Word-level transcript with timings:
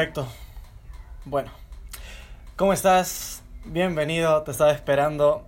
Perfecto. 0.00 0.26
Bueno, 1.26 1.50
¿cómo 2.56 2.72
estás? 2.72 3.42
Bienvenido, 3.66 4.42
te 4.44 4.50
estaba 4.50 4.72
esperando. 4.72 5.42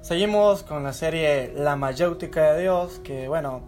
Seguimos 0.00 0.62
con 0.62 0.82
la 0.82 0.94
serie 0.94 1.52
La 1.54 1.76
Mayéutica 1.76 2.54
de 2.54 2.62
Dios, 2.62 3.00
que 3.04 3.28
bueno, 3.28 3.60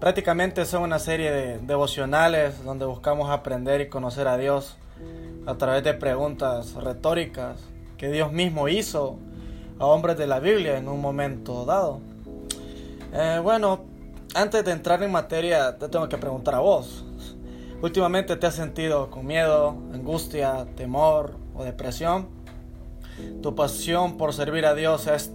prácticamente 0.00 0.64
son 0.64 0.84
una 0.84 0.98
serie 0.98 1.30
de 1.30 1.58
devocionales 1.58 2.64
donde 2.64 2.86
buscamos 2.86 3.28
aprender 3.28 3.82
y 3.82 3.90
conocer 3.90 4.28
a 4.28 4.38
Dios 4.38 4.78
a 5.44 5.56
través 5.56 5.84
de 5.84 5.92
preguntas 5.92 6.72
retóricas 6.76 7.58
que 7.98 8.10
Dios 8.10 8.32
mismo 8.32 8.68
hizo 8.68 9.18
a 9.78 9.84
hombres 9.84 10.16
de 10.16 10.26
la 10.26 10.40
Biblia 10.40 10.78
en 10.78 10.88
un 10.88 11.02
momento 11.02 11.66
dado. 11.66 12.00
Eh, 13.12 13.40
bueno, 13.42 13.84
antes 14.34 14.64
de 14.64 14.72
entrar 14.72 15.02
en 15.02 15.12
materia, 15.12 15.76
te 15.76 15.90
tengo 15.90 16.08
que 16.08 16.16
preguntar 16.16 16.54
a 16.54 16.60
vos. 16.60 17.04
Últimamente 17.84 18.34
te 18.36 18.46
has 18.46 18.54
sentido 18.54 19.10
con 19.10 19.26
miedo, 19.26 19.76
angustia, 19.92 20.66
temor 20.74 21.36
o 21.54 21.64
depresión. 21.64 22.28
Tu 23.42 23.54
pasión 23.54 24.16
por 24.16 24.32
servir 24.32 24.64
a 24.64 24.74
Dios 24.74 25.06
es 25.06 25.30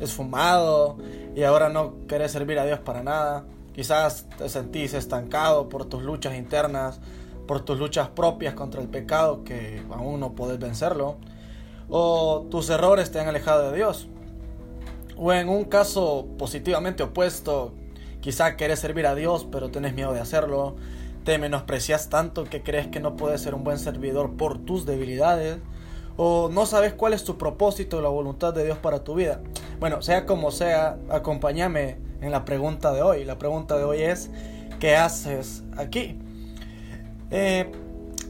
esfumado 0.00 0.98
y 1.36 1.44
ahora 1.44 1.68
no 1.68 2.04
querés 2.08 2.32
servir 2.32 2.58
a 2.58 2.64
Dios 2.64 2.80
para 2.80 3.04
nada. 3.04 3.44
Quizás 3.72 4.26
te 4.36 4.48
sentís 4.48 4.94
estancado 4.94 5.68
por 5.68 5.84
tus 5.84 6.02
luchas 6.02 6.34
internas, 6.34 6.98
por 7.46 7.64
tus 7.64 7.78
luchas 7.78 8.08
propias 8.08 8.54
contra 8.54 8.82
el 8.82 8.88
pecado 8.88 9.44
que 9.44 9.80
aún 9.88 10.18
no 10.18 10.32
podés 10.32 10.58
vencerlo. 10.58 11.18
O 11.88 12.48
tus 12.50 12.68
errores 12.70 13.12
te 13.12 13.20
han 13.20 13.28
alejado 13.28 13.70
de 13.70 13.76
Dios. 13.76 14.08
O 15.16 15.32
en 15.32 15.48
un 15.48 15.66
caso 15.66 16.26
positivamente 16.36 17.04
opuesto, 17.04 17.74
quizá 18.20 18.56
querés 18.56 18.80
servir 18.80 19.06
a 19.06 19.14
Dios 19.14 19.46
pero 19.52 19.70
tenés 19.70 19.94
miedo 19.94 20.12
de 20.12 20.18
hacerlo 20.18 20.74
te 21.24 21.38
menosprecias 21.38 22.08
tanto 22.08 22.44
que 22.44 22.62
crees 22.62 22.88
que 22.88 23.00
no 23.00 23.16
puedes 23.16 23.40
ser 23.40 23.54
un 23.54 23.64
buen 23.64 23.78
servidor 23.78 24.36
por 24.36 24.58
tus 24.58 24.86
debilidades 24.86 25.58
o 26.16 26.50
no 26.52 26.66
sabes 26.66 26.92
cuál 26.92 27.14
es 27.14 27.24
tu 27.24 27.38
propósito 27.38 27.98
o 27.98 28.00
la 28.00 28.08
voluntad 28.08 28.52
de 28.52 28.64
Dios 28.64 28.78
para 28.78 29.04
tu 29.04 29.14
vida. 29.14 29.40
Bueno, 29.80 30.02
sea 30.02 30.26
como 30.26 30.50
sea, 30.50 30.98
acompáñame 31.08 31.98
en 32.20 32.30
la 32.30 32.44
pregunta 32.44 32.92
de 32.92 33.02
hoy. 33.02 33.24
La 33.24 33.38
pregunta 33.38 33.76
de 33.76 33.84
hoy 33.84 34.02
es, 34.02 34.30
¿qué 34.78 34.96
haces 34.96 35.62
aquí? 35.76 36.18
Eh, 37.30 37.70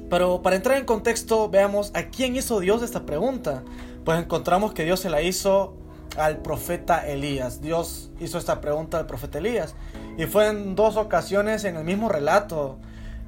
pero 0.08 0.42
para 0.42 0.56
entrar 0.56 0.78
en 0.78 0.84
contexto, 0.84 1.48
veamos 1.48 1.90
a 1.94 2.04
quién 2.04 2.36
hizo 2.36 2.60
Dios 2.60 2.82
esta 2.82 3.04
pregunta. 3.04 3.62
Pues 4.04 4.18
encontramos 4.18 4.72
que 4.74 4.84
Dios 4.84 5.00
se 5.00 5.10
la 5.10 5.22
hizo 5.22 5.74
al 6.16 6.38
profeta 6.38 7.06
Elías. 7.06 7.60
Dios 7.60 8.10
hizo 8.20 8.38
esta 8.38 8.60
pregunta 8.60 8.98
al 8.98 9.06
profeta 9.06 9.38
Elías. 9.38 9.74
Y 10.18 10.26
fue 10.26 10.48
en 10.48 10.74
dos 10.74 10.96
ocasiones 10.96 11.64
en 11.64 11.76
el 11.76 11.84
mismo 11.84 12.10
relato. 12.10 12.78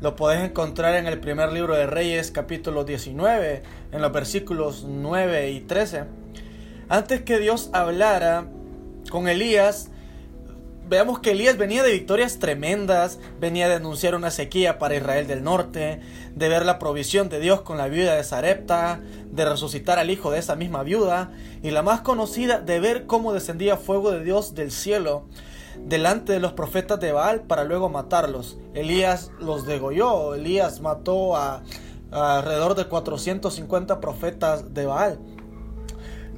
Lo 0.03 0.17
podés 0.17 0.45
encontrar 0.45 0.97
en 0.97 1.07
el 1.07 1.19
primer 1.19 1.51
libro 1.51 1.75
de 1.75 1.87
Reyes, 1.87 2.31
capítulo 2.31 2.85
19, 2.85 3.63
en 3.91 4.03
los 4.03 4.13
versículos 4.13 4.85
9 4.87 5.51
y 5.53 5.61
13. 5.61 6.05
Antes 6.91 7.23
que 7.23 7.39
Dios 7.39 7.71
hablara 7.73 8.45
con 9.09 9.29
Elías, 9.29 9.89
veamos 10.87 11.21
que 11.21 11.31
Elías 11.31 11.57
venía 11.57 11.83
de 11.83 11.93
victorias 11.93 12.39
tremendas, 12.39 13.19
venía 13.41 13.67
de 13.67 13.77
anunciar 13.77 14.15
una 14.15 14.31
sequía 14.31 14.79
para 14.79 14.95
Israel 14.95 15.27
del 15.27 15.43
norte, 15.43 16.01
de 16.35 16.49
ver 16.51 16.67
la 16.67 16.79
provisión 16.79 17.31
de 17.31 17.41
Dios 17.41 17.63
con 17.63 17.79
la 17.79 17.89
viuda 17.89 18.17
de 18.17 18.25
Sarepta, 18.25 19.01
de 19.31 19.45
resucitar 19.47 19.99
al 19.99 20.11
hijo 20.11 20.31
de 20.31 20.39
esa 20.39 20.55
misma 20.55 20.83
viuda, 20.83 21.33
y 21.63 21.71
la 21.71 21.83
más 21.83 22.03
conocida, 22.03 22.61
de 22.61 22.79
ver 22.79 23.07
cómo 23.07 23.33
descendía 23.33 23.79
fuego 23.79 24.11
de 24.11 24.23
Dios 24.23 24.55
del 24.55 24.71
cielo 24.71 25.25
delante 25.79 26.33
de 26.33 26.41
los 26.41 26.53
profetas 26.53 27.01
de 27.01 27.13
Baal 27.13 27.43
para 27.43 27.65
luego 27.65 27.89
matarlos. 27.89 28.59
Elías 28.75 29.31
los 29.41 29.67
degolló, 29.67 30.35
Elías 30.35 30.81
mató 30.81 31.37
a, 31.37 31.63
alrededor 32.11 32.75
de 32.75 32.87
450 32.87 34.01
profetas 34.01 34.75
de 34.75 34.87
Baal. 34.87 35.19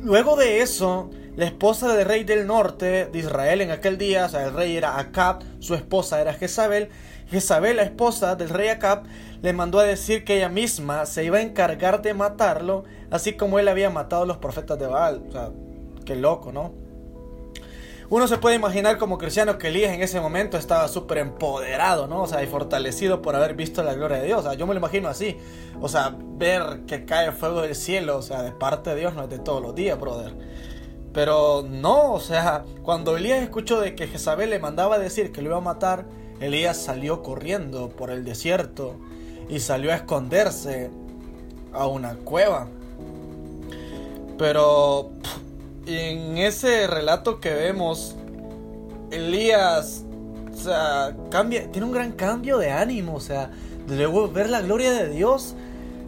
Luego 0.03 0.37
de 0.37 0.61
eso, 0.61 1.11
la 1.37 1.47
esposa 1.47 1.95
del 1.95 2.07
rey 2.07 2.25
del 2.25 2.47
norte 2.47 3.07
de 3.07 3.19
Israel 3.19 3.61
en 3.61 3.71
aquel 3.71 3.99
día, 3.99 4.27
o 4.27 4.29
sea, 4.29 4.45
el 4.45 4.55
rey 4.55 4.77
era 4.77 4.99
Acab, 4.99 5.43
su 5.59 5.75
esposa 5.75 6.21
era 6.21 6.35
Jezabel. 6.35 6.91
Jezabel, 7.29 7.77
la 7.77 7.83
esposa 7.83 8.37
del 8.37 8.51
rey 8.51 8.69
Acab, 8.69 9.05
le 9.43 9.53
mandó 9.53 9.79
a 9.79 9.85
decir 9.85 10.25
que 10.25 10.37
ella 10.37 10.49
misma 10.49 11.07
se 11.07 11.25
iba 11.25 11.39
a 11.39 11.43
encargar 11.43 12.03
de 12.03 12.15
matarlo, 12.15 12.85
así 13.11 13.35
como 13.35 13.59
él 13.59 13.69
había 13.69 13.91
matado 13.91 14.23
a 14.23 14.27
los 14.27 14.39
profetas 14.39 14.79
de 14.79 14.87
Baal. 14.87 15.25
O 15.29 15.33
sea, 15.33 15.51
qué 16.05 16.15
loco, 16.15 16.53
¿no? 16.53 16.86
Uno 18.09 18.29
se 18.29 18.39
puede 18.39 18.55
imaginar 18.55 18.99
como 18.99 19.19
cristiano 19.19 19.59
que 19.59 19.69
Elías 19.69 19.93
en 19.93 20.03
ese 20.03 20.21
momento 20.21 20.57
estaba 20.57 20.87
súper 20.87 21.19
empoderado, 21.19 22.07
¿no? 22.07 22.23
O 22.23 22.27
sea, 22.29 22.43
y 22.43 22.47
fortalecido 22.47 23.21
por 23.21 23.35
haber 23.35 23.55
visto 23.55 23.83
la 23.83 23.95
gloria 23.95 24.19
de 24.19 24.27
Dios. 24.27 24.41
O 24.41 24.43
sea, 24.43 24.55
yo 24.55 24.67
me 24.67 24.75
lo 24.75 24.79
imagino 24.79 25.09
así. 25.09 25.39
O 25.81 25.89
sea, 25.89 26.15
ver 26.17 26.83
que 26.87 27.05
cae 27.05 27.33
fuego 27.33 27.63
del 27.63 27.75
cielo, 27.75 28.19
o 28.19 28.23
sea, 28.23 28.43
de 28.43 28.53
parte 28.53 28.91
de 28.91 28.97
Dios 28.97 29.15
no 29.15 29.25
es 29.25 29.31
de 29.31 29.41
todos 29.41 29.61
los 29.61 29.75
días, 29.75 29.99
brother. 29.99 30.33
Pero 31.13 31.65
no, 31.69 32.13
o 32.13 32.21
sea, 32.21 32.65
cuando 32.83 33.17
Elías 33.17 33.43
escuchó 33.43 33.81
de 33.81 33.97
que 33.97 34.07
Jezabel 34.07 34.51
le 34.51 34.61
mandaba 34.61 34.97
a 34.97 34.99
decir 34.99 35.33
que 35.33 35.43
lo 35.43 35.49
iba 35.49 35.57
a 35.57 35.63
matar, 35.63 36.05
Elías 36.41 36.77
salió 36.77 37.23
corriendo 37.23 37.89
por 37.89 38.11
el 38.11 38.25
desierto 38.25 38.97
y 39.49 39.61
salió 39.61 39.91
a 39.91 39.97
esconderse 39.97 40.91
a 41.73 41.87
una 41.87 42.15
cueva. 42.17 42.69
Pero 44.39 45.11
en 45.87 46.37
ese 46.39 46.87
relato 46.87 47.41
que 47.41 47.51
vemos, 47.51 48.17
Elías, 49.11 50.05
o 50.53 50.57
sea, 50.57 51.17
cambia, 51.31 51.71
tiene 51.71 51.87
un 51.87 51.93
gran 51.93 52.13
cambio 52.13 52.59
de 52.59 52.71
ánimo, 52.73 53.15
o 53.15 53.21
sea, 53.21 53.51
de 53.87 53.97
luego 53.97 54.29
ver 54.29 54.51
la 54.51 54.61
gloria 54.61 54.93
de 54.93 55.09
Dios, 55.09 55.55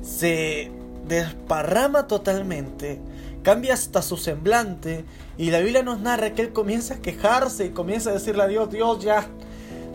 se 0.03 0.72
desparrama 1.06 2.06
totalmente, 2.06 3.00
cambia 3.43 3.75
hasta 3.75 4.03
su 4.03 4.16
semblante, 4.16 5.05
y 5.37 5.50
la 5.50 5.61
Biblia 5.61 5.83
nos 5.83 6.00
narra 6.00 6.34
que 6.34 6.43
él 6.43 6.53
comienza 6.53 6.95
a 6.95 6.99
quejarse 6.99 7.66
y 7.66 7.71
comienza 7.71 8.10
a 8.10 8.15
decirle 8.15 8.43
a 8.43 8.49
Dios, 8.49 8.71
Dios 8.71 8.99
ya, 8.99 9.27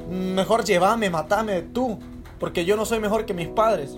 mejor 0.09 0.63
llévame, 0.63 1.09
matame 1.09 1.61
tú, 1.61 1.99
porque 2.39 2.63
yo 2.63 2.77
no 2.77 2.85
soy 2.85 2.99
mejor 2.99 3.25
que 3.25 3.33
mis 3.33 3.49
padres. 3.49 3.97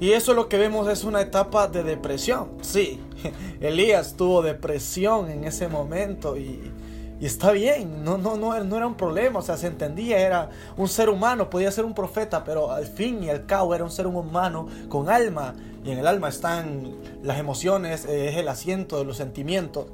Y 0.00 0.12
eso 0.12 0.34
lo 0.34 0.48
que 0.48 0.58
vemos 0.58 0.88
es 0.88 1.04
una 1.04 1.20
etapa 1.20 1.66
de 1.66 1.82
depresión. 1.82 2.50
Sí, 2.60 3.00
Elías 3.60 4.14
tuvo 4.16 4.42
depresión 4.42 5.30
en 5.30 5.44
ese 5.44 5.68
momento 5.68 6.36
y, 6.36 6.72
está 7.20 7.52
bien, 7.52 8.04
no, 8.04 8.18
no, 8.18 8.36
no, 8.36 8.62
no 8.62 8.76
era 8.76 8.86
un 8.86 8.94
problema, 8.94 9.40
o 9.40 9.42
sea, 9.42 9.56
se 9.56 9.66
entendía, 9.66 10.18
era 10.18 10.50
un 10.76 10.88
ser 10.88 11.08
humano, 11.08 11.50
podía 11.50 11.70
ser 11.70 11.84
un 11.84 11.94
profeta, 11.94 12.44
pero 12.44 12.70
al 12.70 12.86
fin 12.86 13.24
y 13.24 13.30
al 13.30 13.46
cabo 13.46 13.74
era 13.74 13.84
un 13.84 13.90
ser 13.90 14.06
humano 14.06 14.68
con 14.88 15.08
alma 15.08 15.54
y 15.84 15.90
en 15.90 15.98
el 15.98 16.06
alma 16.06 16.28
están 16.28 16.94
las 17.22 17.38
emociones, 17.38 18.04
eh, 18.04 18.28
es 18.28 18.36
el 18.36 18.48
asiento 18.48 18.98
de 18.98 19.04
los 19.04 19.16
sentimientos. 19.16 19.86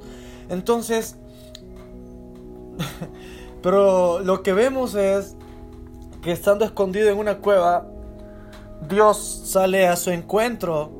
Entonces, 0.48 1.16
pero 3.62 4.20
lo 4.20 4.42
que 4.42 4.52
vemos 4.52 4.94
es 4.94 5.36
que 6.22 6.32
estando 6.32 6.64
escondido 6.64 7.10
en 7.10 7.18
una 7.18 7.38
cueva, 7.38 7.86
Dios 8.88 9.42
sale 9.46 9.86
a 9.86 9.96
su 9.96 10.10
encuentro 10.10 10.90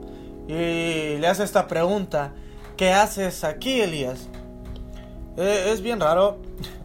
y 0.49 1.17
le 1.19 1.27
hace 1.27 1.45
esta 1.45 1.67
pregunta, 1.67 2.35
¿qué 2.77 2.93
haces 2.93 3.45
aquí, 3.45 3.81
Elías? 3.81 4.29
Eh, 5.37 5.71
es 5.73 5.81
bien 5.81 6.01
raro. 6.01 6.39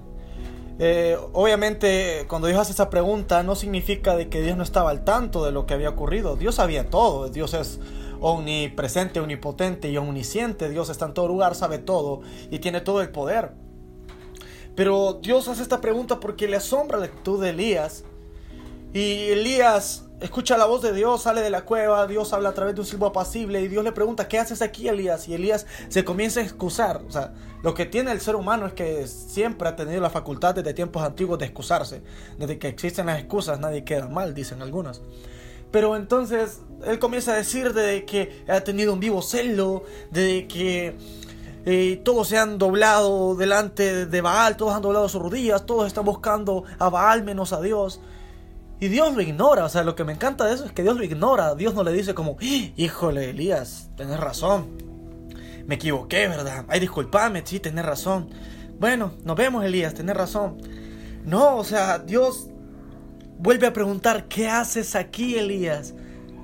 Eh, 0.82 1.18
obviamente, 1.34 2.26
cuando 2.30 2.48
Dios 2.48 2.58
hace 2.58 2.72
esta 2.72 2.90
pregunta, 2.90 3.44
no 3.44 3.56
significa 3.56 4.16
de 4.16 4.30
que 4.30 4.42
Dios 4.42 4.56
no 4.56 4.64
estaba 4.64 4.92
al 4.92 5.04
tanto 5.04 5.44
de 5.44 5.52
lo 5.52 5.66
que 5.66 5.74
había 5.74 5.90
ocurrido. 5.90 6.38
Dios 6.38 6.56
sabía 6.56 6.90
todo. 6.90 7.28
Dios 7.28 7.54
es 7.54 7.82
omnipresente, 8.22 9.20
omnipotente 9.20 9.90
y 9.90 9.98
omnisciente. 9.98 10.70
Dios 10.70 10.90
está 10.90 11.08
en 11.08 11.14
todo 11.14 11.28
lugar, 11.28 11.56
sabe 11.56 11.80
todo 11.80 12.22
y 12.50 12.60
tiene 12.60 12.80
todo 12.80 13.02
el 13.02 13.10
poder. 13.10 13.52
Pero 14.74 15.20
Dios 15.22 15.50
hace 15.50 15.62
esta 15.62 15.82
pregunta 15.82 16.22
porque 16.22 16.48
le 16.48 16.56
asombra 16.56 16.98
la 16.98 17.08
actitud 17.08 17.44
de 17.44 17.50
Elías. 17.50 18.06
Y 18.94 19.32
Elías 19.32 20.09
escucha 20.20 20.58
la 20.58 20.66
voz 20.66 20.82
de 20.82 20.94
Dios, 20.94 21.24
sale 21.24 21.42
de 21.42 21.50
la 21.50 21.62
cueva, 21.62 22.06
Dios 22.08 22.34
habla 22.34 22.50
a 22.50 22.54
través 22.54 22.76
de 22.76 22.82
un 22.82 22.88
silbo 22.88 23.08
apacible 23.08 23.62
y 23.62 23.68
Dios 23.68 23.84
le 23.84 23.92
pregunta, 23.92 24.28
¿qué 24.28 24.40
haces 24.40 24.62
aquí, 24.62 24.88
Elías? 24.88 25.28
Y 25.28 25.34
Elías 25.34 25.66
se 25.88 26.04
comienza 26.04 26.40
a 26.40 26.44
excusar. 26.44 27.02
O 27.08 27.12
sea, 27.12 27.34
lo 27.64 27.74
que 27.74 27.86
tiene 27.86 28.12
el 28.12 28.22
ser 28.22 28.36
humano 28.36 28.66
es 28.66 28.74
que 28.74 29.08
siempre 29.08 29.68
ha 29.68 29.76
tenido 29.76 30.02
la 30.02 30.10
facultad 30.10 30.56
desde 30.56 30.74
tiempos 30.74 31.04
antiguos 31.04 31.40
de 31.40 31.46
excusarse. 31.46 32.02
Desde 32.38 32.60
que 32.60 32.68
existen 32.68 33.06
las 33.06 33.20
excusas 33.20 33.60
nadie 33.60 33.84
queda 33.84 34.08
mal, 34.08 34.34
dicen 34.34 34.62
algunos. 34.62 35.02
Pero 35.72 35.96
entonces 35.96 36.62
él 36.86 37.00
comienza 37.00 37.34
a 37.34 37.36
decir 37.36 37.74
de 37.74 38.06
que 38.06 38.44
ha 38.48 38.62
tenido 38.62 38.94
un 38.94 39.00
vivo 39.00 39.22
celo, 39.22 39.84
de 40.10 40.48
que 40.48 40.98
eh, 41.66 42.02
todos 42.04 42.28
se 42.28 42.38
han 42.38 42.58
doblado 42.58 43.36
delante 43.36 44.06
de 44.06 44.22
Baal, 44.22 44.58
todos 44.58 44.74
han 44.74 44.82
doblado 44.82 45.08
sus 45.10 45.22
rodillas, 45.22 45.66
todos 45.66 45.86
están 45.86 46.06
buscando 46.06 46.64
a 46.80 46.90
Baal 46.90 47.24
menos 47.24 47.54
a 47.54 47.62
Dios. 47.62 48.02
Y 48.80 48.88
Dios 48.88 49.14
lo 49.14 49.22
ignora, 49.22 49.66
o 49.66 49.70
sea, 49.70 49.84
lo 49.84 49.96
que 49.96 50.06
me 50.06 50.14
encanta 50.14 50.46
de 50.46 50.54
eso 50.54 50.66
es 50.66 50.72
que 50.72 50.84
Dios 50.84 50.96
lo 50.96 51.04
ignora. 51.04 51.54
Dios 51.56 51.74
no 51.74 51.84
le 51.84 51.92
dice 51.92 52.14
como, 52.14 52.38
híjole, 52.40 53.32
Elías, 53.32 53.90
tenés 53.98 54.20
razón. 54.20 54.68
Me 55.66 55.76
equivoqué, 55.76 56.28
¿verdad? 56.30 56.66
Ay, 56.70 56.80
discúlpame, 56.80 57.44
sí, 57.46 57.60
tenés 57.60 57.86
razón. 57.86 58.30
Bueno, 58.80 59.12
nos 59.26 59.36
vemos, 59.36 59.66
Elías, 59.66 59.94
tenés 59.94 60.16
razón. 60.16 60.58
No, 61.26 61.58
o 61.58 61.64
sea, 61.66 62.00
Dios 62.00 62.48
vuelve 63.38 63.68
a 63.68 63.74
preguntar, 63.74 64.30
¿qué 64.30 64.48
haces 64.48 64.96
aquí, 64.96 65.36
Elías? 65.36 65.94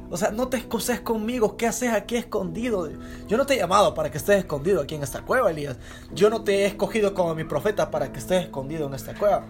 O 0.10 0.18
sea, 0.18 0.32
no 0.32 0.50
te 0.50 0.58
excuses 0.58 1.00
conmigo. 1.00 1.58
¿Qué 1.58 1.68
haces 1.68 1.92
aquí 1.94 2.16
escondido? 2.18 2.90
Yo 3.28 3.38
no 3.38 3.46
te 3.46 3.56
he 3.56 3.58
llamado 3.58 3.94
para 3.94 4.12
que 4.12 4.18
estés 4.18 4.40
escondido 4.40 4.82
aquí 4.82 4.96
en 4.96 5.04
esta 5.04 5.22
cueva, 5.22 5.50
Elías. 5.50 5.78
Yo 6.14 6.30
no 6.30 6.44
te 6.44 6.64
he 6.64 6.66
escogido 6.66 7.14
como 7.14 7.34
mi 7.34 7.46
profeta 7.46 7.90
para 7.90 8.12
que 8.12 8.20
estés 8.20 8.44
escondido 8.44 8.88
en 8.88 8.94
esta 8.94 9.16
cueva. 9.16 9.46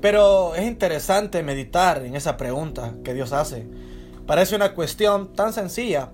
Pero 0.00 0.54
es 0.54 0.66
interesante 0.66 1.42
meditar 1.42 2.04
en 2.04 2.14
esa 2.14 2.36
pregunta 2.36 2.94
que 3.04 3.14
Dios 3.14 3.32
hace. 3.32 3.66
Parece 4.26 4.54
una 4.54 4.74
cuestión 4.74 5.32
tan 5.32 5.52
sencilla, 5.52 6.10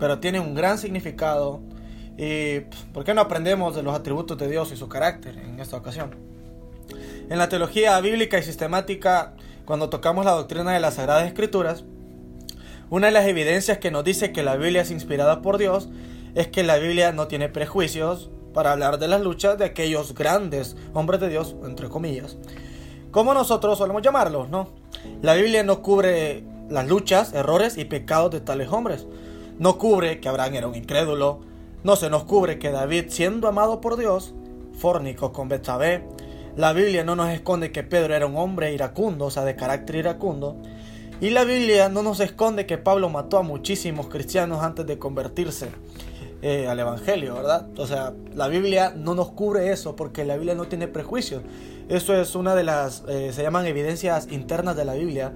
pero 0.00 0.18
tiene 0.18 0.40
un 0.40 0.54
gran 0.54 0.78
significado. 0.78 1.60
¿Y 2.18 2.60
por 2.92 3.04
qué 3.04 3.14
no 3.14 3.20
aprendemos 3.20 3.76
de 3.76 3.82
los 3.82 3.94
atributos 3.94 4.36
de 4.38 4.48
Dios 4.48 4.72
y 4.72 4.76
su 4.76 4.88
carácter 4.88 5.38
en 5.38 5.60
esta 5.60 5.76
ocasión? 5.76 6.16
En 7.30 7.38
la 7.38 7.48
teología 7.48 7.98
bíblica 8.00 8.38
y 8.38 8.42
sistemática, 8.42 9.34
cuando 9.64 9.88
tocamos 9.88 10.24
la 10.24 10.32
doctrina 10.32 10.72
de 10.72 10.80
las 10.80 10.94
Sagradas 10.94 11.26
Escrituras, 11.26 11.84
una 12.90 13.06
de 13.06 13.12
las 13.12 13.26
evidencias 13.26 13.78
que 13.78 13.90
nos 13.90 14.04
dice 14.04 14.32
que 14.32 14.42
la 14.42 14.56
Biblia 14.56 14.82
es 14.82 14.90
inspirada 14.90 15.40
por 15.40 15.58
Dios 15.58 15.88
es 16.34 16.48
que 16.48 16.62
la 16.62 16.78
Biblia 16.78 17.12
no 17.12 17.28
tiene 17.28 17.48
prejuicios 17.48 18.30
para 18.52 18.72
hablar 18.72 18.98
de 18.98 19.08
las 19.08 19.20
luchas 19.22 19.56
de 19.58 19.64
aquellos 19.64 20.14
grandes 20.14 20.76
hombres 20.92 21.20
de 21.20 21.28
Dios, 21.28 21.56
entre 21.64 21.88
comillas, 21.88 22.36
como 23.12 23.34
nosotros 23.34 23.78
solemos 23.78 24.02
llamarlos, 24.02 24.48
¿no? 24.48 24.70
La 25.20 25.34
Biblia 25.34 25.62
no 25.62 25.82
cubre 25.82 26.42
las 26.68 26.88
luchas, 26.88 27.34
errores 27.34 27.76
y 27.76 27.84
pecados 27.84 28.32
de 28.32 28.40
tales 28.40 28.68
hombres. 28.72 29.06
No 29.58 29.78
cubre 29.78 30.18
que 30.18 30.28
Abraham 30.28 30.54
era 30.54 30.66
un 30.66 30.74
incrédulo. 30.74 31.40
No 31.84 31.94
se 31.96 32.08
nos 32.10 32.24
cubre 32.24 32.58
que 32.58 32.70
David, 32.70 33.06
siendo 33.08 33.48
amado 33.48 33.80
por 33.80 33.96
Dios, 33.96 34.34
fornicó 34.78 35.32
con 35.32 35.48
Betsabé. 35.48 36.04
La 36.56 36.72
Biblia 36.72 37.04
no 37.04 37.14
nos 37.14 37.30
esconde 37.30 37.70
que 37.70 37.82
Pedro 37.82 38.14
era 38.14 38.26
un 38.26 38.36
hombre 38.36 38.72
iracundo, 38.72 39.26
o 39.26 39.30
sea, 39.30 39.44
de 39.44 39.56
carácter 39.56 39.96
iracundo. 39.96 40.56
Y 41.20 41.30
la 41.30 41.44
Biblia 41.44 41.88
no 41.90 42.02
nos 42.02 42.18
esconde 42.20 42.66
que 42.66 42.78
Pablo 42.78 43.10
mató 43.10 43.36
a 43.36 43.42
muchísimos 43.42 44.08
cristianos 44.08 44.62
antes 44.62 44.86
de 44.86 44.98
convertirse 44.98 45.68
eh, 46.42 46.66
al 46.66 46.80
Evangelio, 46.80 47.36
¿verdad? 47.36 47.68
O 47.78 47.86
sea, 47.86 48.12
la 48.34 48.48
Biblia 48.48 48.92
no 48.96 49.14
nos 49.14 49.30
cubre 49.30 49.70
eso 49.70 49.94
porque 49.94 50.24
la 50.24 50.34
Biblia 50.34 50.56
no 50.56 50.66
tiene 50.66 50.88
prejuicios. 50.88 51.42
Eso 51.88 52.20
es 52.20 52.34
una 52.34 52.56
de 52.56 52.64
las, 52.64 53.04
eh, 53.08 53.30
se 53.32 53.42
llaman 53.42 53.64
evidencias 53.66 54.26
internas 54.30 54.76
de 54.76 54.84
la 54.84 54.94
Biblia, 54.94 55.32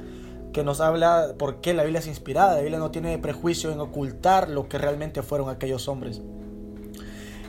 que 0.52 0.64
nos 0.64 0.80
habla 0.80 1.34
por 1.38 1.60
qué 1.60 1.74
la 1.74 1.84
Biblia 1.84 2.00
es 2.00 2.08
inspirada. 2.08 2.54
La 2.54 2.60
Biblia 2.60 2.78
no 2.78 2.90
tiene 2.90 3.18
prejuicio 3.18 3.70
en 3.70 3.78
ocultar 3.78 4.48
lo 4.48 4.68
que 4.68 4.78
realmente 4.78 5.22
fueron 5.22 5.48
aquellos 5.48 5.86
hombres. 5.86 6.22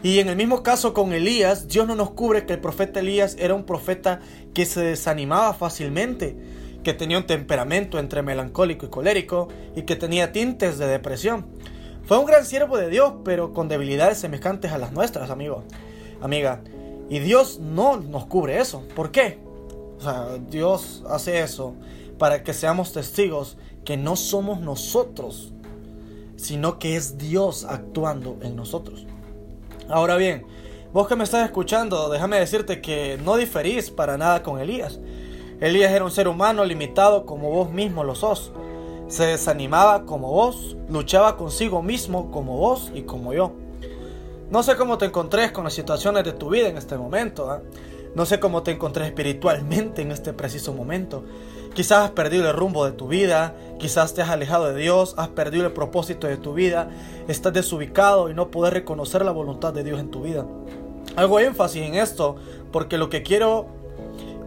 Y 0.03 0.19
en 0.19 0.29
el 0.29 0.35
mismo 0.35 0.61
caso 0.61 0.93
con 0.93 1.11
Elías, 1.11 1.67
Dios 1.67 1.87
no 1.87 1.95
nos 1.95 2.11
cubre 2.11 2.45
que 2.45 2.53
el 2.53 2.59
profeta 2.59 2.99
Elías 2.99 3.35
era 3.39 3.55
un 3.55 3.63
profeta 3.63 4.19
que 4.53 4.65
se 4.65 4.81
desanimaba 4.81 5.55
fácilmente, 5.55 6.37
que 6.83 6.93
tenía 6.93 7.17
un 7.17 7.25
temperamento 7.25 7.97
entre 7.97 8.21
melancólico 8.21 8.85
y 8.85 8.89
colérico 8.89 9.47
y 9.75 9.81
que 9.81 9.95
tenía 9.95 10.31
tintes 10.31 10.77
de 10.77 10.87
depresión. 10.87 11.47
Fue 12.07 12.17
un 12.17 12.25
gran 12.25 12.45
siervo 12.45 12.77
de 12.77 12.89
Dios, 12.89 13.15
pero 13.25 13.53
con 13.53 13.67
debilidades 13.67 14.17
semejantes 14.17 14.71
a 14.71 14.77
las 14.77 14.93
nuestras, 14.93 15.29
amigo. 15.29 15.63
Amiga, 16.21 16.61
y 17.09 17.19
Dios 17.19 17.59
no 17.59 17.97
nos 17.97 18.27
cubre 18.27 18.61
eso. 18.61 18.81
¿Por 18.95 19.11
qué? 19.11 19.39
O 19.99 20.01
sea, 20.01 20.37
Dios 20.49 21.03
hace 21.09 21.41
eso 21.41 21.75
para 22.17 22.43
que 22.43 22.53
seamos 22.53 22.93
testigos 22.93 23.57
que 23.83 23.97
no 23.97 24.15
somos 24.15 24.61
nosotros, 24.61 25.51
sino 26.37 26.79
que 26.79 26.95
es 26.95 27.17
Dios 27.17 27.65
actuando 27.65 28.37
en 28.41 28.55
nosotros. 28.55 29.05
Ahora 29.89 30.15
bien, 30.15 30.45
vos 30.93 31.09
que 31.09 31.17
me 31.17 31.25
estás 31.25 31.45
escuchando, 31.45 32.07
déjame 32.07 32.39
decirte 32.39 32.79
que 32.79 33.19
no 33.21 33.35
diferís 33.35 33.89
para 33.89 34.17
nada 34.17 34.43
con 34.43 34.61
Elías. 34.61 34.97
Elías 35.59 35.91
era 35.91 36.05
un 36.05 36.11
ser 36.11 36.29
humano 36.29 36.63
limitado 36.63 37.25
como 37.25 37.49
vos 37.49 37.69
mismo 37.69 38.05
lo 38.05 38.15
sos. 38.15 38.53
Se 39.07 39.25
desanimaba 39.25 40.05
como 40.05 40.31
vos, 40.31 40.75
luchaba 40.89 41.37
consigo 41.37 41.81
mismo 41.81 42.29
como 42.31 42.57
vos 42.57 42.91
y 42.93 43.03
como 43.03 43.33
yo. 43.33 43.53
No 44.49 44.63
sé 44.63 44.75
cómo 44.75 44.97
te 44.97 45.05
encontrés 45.05 45.51
con 45.51 45.63
las 45.63 45.73
situaciones 45.73 46.23
de 46.23 46.33
tu 46.33 46.49
vida 46.49 46.67
en 46.67 46.77
este 46.77 46.97
momento. 46.97 47.49
¿ah? 47.49 47.61
No 48.15 48.25
sé 48.25 48.39
cómo 48.39 48.63
te 48.63 48.71
encontré 48.71 49.05
espiritualmente 49.05 50.01
en 50.01 50.11
este 50.11 50.33
preciso 50.33 50.73
momento. 50.73 51.23
Quizás 51.73 52.05
has 52.05 52.11
perdido 52.11 52.49
el 52.49 52.55
rumbo 52.55 52.83
de 52.85 52.91
tu 52.91 53.07
vida, 53.07 53.53
quizás 53.77 54.13
te 54.13 54.21
has 54.21 54.29
alejado 54.29 54.73
de 54.73 54.81
Dios, 54.81 55.13
has 55.17 55.27
perdido 55.27 55.65
el 55.67 55.73
propósito 55.73 56.25
de 56.25 56.37
tu 56.37 56.53
vida, 56.53 56.89
estás 57.27 57.53
desubicado 57.53 58.29
y 58.29 58.33
no 58.33 58.49
puedes 58.49 58.73
reconocer 58.73 59.23
la 59.23 59.31
voluntad 59.31 59.73
de 59.73 59.83
Dios 59.83 59.99
en 59.99 60.09
tu 60.09 60.23
vida. 60.23 60.45
Hago 61.15 61.39
énfasis 61.39 61.83
en 61.83 61.95
esto 61.95 62.37
porque 62.71 62.97
lo 62.97 63.09
que 63.09 63.21
quiero 63.21 63.67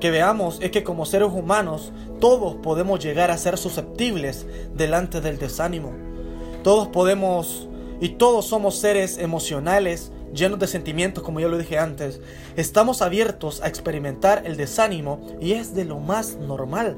que 0.00 0.10
veamos 0.10 0.58
es 0.60 0.70
que 0.70 0.82
como 0.82 1.06
seres 1.06 1.28
humanos 1.28 1.92
todos 2.20 2.56
podemos 2.56 3.00
llegar 3.02 3.30
a 3.30 3.38
ser 3.38 3.58
susceptibles 3.58 4.46
delante 4.74 5.20
del 5.20 5.38
desánimo. 5.38 5.92
Todos 6.62 6.88
podemos 6.88 7.68
y 8.00 8.10
todos 8.10 8.46
somos 8.46 8.76
seres 8.76 9.18
emocionales, 9.18 10.12
llenos 10.34 10.58
de 10.58 10.66
sentimientos, 10.66 11.24
como 11.24 11.40
ya 11.40 11.48
lo 11.48 11.58
dije 11.58 11.78
antes. 11.78 12.20
Estamos 12.56 13.02
abiertos 13.02 13.60
a 13.62 13.68
experimentar 13.68 14.42
el 14.46 14.56
desánimo 14.56 15.20
y 15.40 15.52
es 15.52 15.74
de 15.74 15.84
lo 15.84 15.98
más 15.98 16.36
normal. 16.36 16.96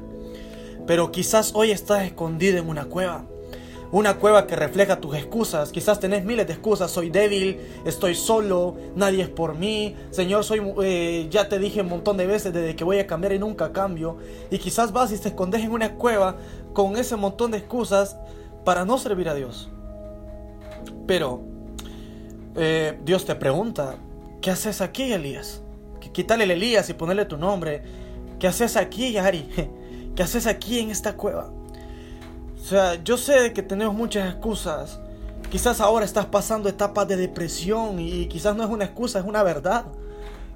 Pero 0.85 1.11
quizás 1.11 1.51
hoy 1.55 1.71
estás 1.71 2.03
escondido 2.03 2.57
en 2.57 2.69
una 2.69 2.85
cueva. 2.85 3.25
Una 3.93 4.15
cueva 4.15 4.47
que 4.47 4.55
refleja 4.55 4.99
tus 4.99 5.15
excusas. 5.15 5.71
Quizás 5.71 5.99
tenés 5.99 6.25
miles 6.25 6.47
de 6.47 6.53
excusas. 6.53 6.89
Soy 6.89 7.11
débil, 7.11 7.59
estoy 7.85 8.15
solo, 8.15 8.75
nadie 8.95 9.21
es 9.21 9.29
por 9.29 9.53
mí. 9.53 9.95
Señor, 10.09 10.43
soy, 10.43 10.63
eh, 10.81 11.27
ya 11.29 11.47
te 11.47 11.59
dije 11.59 11.81
un 11.81 11.89
montón 11.89 12.17
de 12.17 12.25
veces 12.25 12.51
desde 12.51 12.75
que 12.75 12.83
voy 12.83 12.97
a 12.97 13.05
cambiar 13.05 13.33
y 13.33 13.39
nunca 13.39 13.71
cambio. 13.71 14.17
Y 14.49 14.57
quizás 14.57 14.91
vas 14.93 15.11
y 15.11 15.19
te 15.19 15.27
escondes 15.27 15.61
en 15.61 15.71
una 15.71 15.93
cueva 15.93 16.37
con 16.73 16.97
ese 16.97 17.15
montón 17.17 17.51
de 17.51 17.59
excusas 17.59 18.17
para 18.65 18.83
no 18.83 18.97
servir 18.97 19.29
a 19.29 19.35
Dios. 19.35 19.69
Pero 21.05 21.43
eh, 22.55 22.97
Dios 23.05 23.25
te 23.25 23.35
pregunta, 23.35 23.97
¿qué 24.41 24.49
haces 24.49 24.81
aquí, 24.81 25.13
Elías? 25.13 25.61
Quítale 26.13 26.45
el 26.45 26.51
Elías 26.51 26.89
y 26.89 26.93
ponerle 26.93 27.25
tu 27.25 27.37
nombre. 27.37 27.83
¿Qué 28.39 28.47
haces 28.47 28.75
aquí, 28.75 29.17
Ari? 29.17 29.47
¿Qué 30.15 30.23
haces 30.23 30.47
aquí 30.47 30.79
en 30.79 30.89
esta 30.89 31.15
cueva? 31.15 31.51
O 32.63 32.65
sea, 32.65 33.03
yo 33.03 33.17
sé 33.17 33.51
que 33.51 33.61
tenemos 33.61 33.93
muchas 33.93 34.29
excusas. 34.33 34.97
Quizás 35.51 35.81
ahora 35.81 36.05
estás 36.05 36.27
pasando 36.27 36.69
etapas 36.69 37.05
de 37.09 37.17
depresión 37.17 37.99
y 37.99 38.27
quizás 38.27 38.55
no 38.55 38.63
es 38.63 38.69
una 38.69 38.85
excusa, 38.85 39.19
es 39.19 39.25
una 39.25 39.43
verdad. 39.43 39.83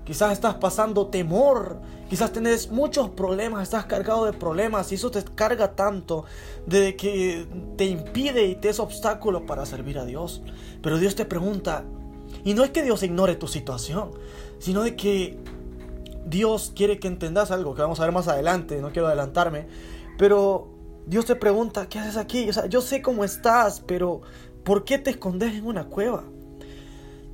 Quizás 0.05 0.31
estás 0.31 0.55
pasando 0.55 1.07
temor, 1.07 1.81
quizás 2.09 2.31
tienes 2.31 2.71
muchos 2.71 3.09
problemas, 3.09 3.63
estás 3.63 3.87
cargado 3.87 4.23
de 4.23 4.31
problemas 4.31 4.89
y 4.93 4.95
eso 4.95 5.11
te 5.11 5.21
carga 5.21 5.75
tanto 5.75 6.23
de 6.65 6.95
que 6.95 7.45
te 7.75 7.83
impide 7.83 8.45
y 8.45 8.55
te 8.55 8.69
es 8.69 8.79
obstáculo 8.79 9.45
para 9.45 9.65
servir 9.65 9.99
a 9.99 10.05
Dios. 10.05 10.41
Pero 10.81 10.99
Dios 10.99 11.13
te 11.13 11.25
pregunta, 11.25 11.83
y 12.45 12.53
no 12.53 12.63
es 12.63 12.69
que 12.69 12.83
Dios 12.83 13.03
ignore 13.03 13.35
tu 13.35 13.49
situación, 13.49 14.11
sino 14.59 14.83
de 14.83 14.95
que 14.95 15.37
Dios 16.25 16.71
quiere 16.73 16.99
que 16.99 17.09
entendas 17.09 17.51
algo 17.51 17.75
que 17.75 17.81
vamos 17.81 17.99
a 17.99 18.03
ver 18.03 18.13
más 18.13 18.29
adelante, 18.29 18.81
no 18.81 18.93
quiero 18.93 19.07
adelantarme, 19.09 19.67
pero 20.17 20.76
Dios 21.07 21.25
te 21.25 21.35
pregunta, 21.35 21.87
¿qué 21.87 21.99
haces 21.99 22.17
aquí? 22.17 22.49
O 22.49 22.53
sea, 22.53 22.65
yo 22.65 22.81
sé 22.81 23.01
cómo 23.01 23.23
estás, 23.23 23.79
pero 23.79 24.21
¿por 24.65 24.83
qué 24.83 24.97
te 24.97 25.09
escondes 25.09 25.55
en 25.55 25.65
una 25.65 25.85
cueva? 25.85 26.25